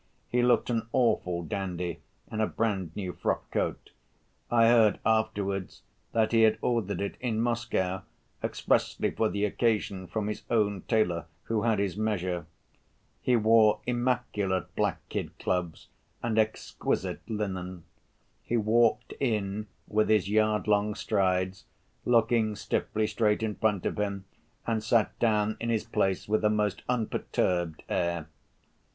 He 0.29 0.41
looked 0.41 0.71
an 0.71 0.87
awful 0.93 1.43
dandy 1.43 1.99
in 2.31 2.41
a 2.41 2.47
brand‐new 2.49 3.11
frock‐coat. 3.19 3.91
I 4.49 4.65
heard 4.65 4.97
afterwards 5.05 5.83
that 6.11 6.31
he 6.31 6.41
had 6.41 6.57
ordered 6.59 6.99
it 7.01 7.17
in 7.19 7.39
Moscow 7.39 8.01
expressly 8.43 9.11
for 9.11 9.29
the 9.29 9.45
occasion 9.45 10.07
from 10.07 10.25
his 10.27 10.41
own 10.49 10.81
tailor, 10.87 11.25
who 11.43 11.61
had 11.61 11.77
his 11.77 11.97
measure. 11.97 12.47
He 13.21 13.35
wore 13.35 13.79
immaculate 13.85 14.75
black 14.75 15.07
kid 15.09 15.37
gloves 15.37 15.87
and 16.23 16.39
exquisite 16.39 17.21
linen. 17.29 17.83
He 18.41 18.57
walked 18.57 19.13
in 19.19 19.67
with 19.87 20.09
his 20.09 20.27
yard‐long 20.27 20.97
strides, 20.97 21.65
looking 22.05 22.55
stiffly 22.55 23.05
straight 23.05 23.43
in 23.43 23.53
front 23.53 23.85
of 23.85 23.99
him, 23.99 24.25
and 24.65 24.83
sat 24.83 25.19
down 25.19 25.57
in 25.59 25.69
his 25.69 25.83
place 25.83 26.27
with 26.27 26.43
a 26.43 26.49
most 26.49 26.81
unperturbed 26.89 27.83
air. 27.87 28.27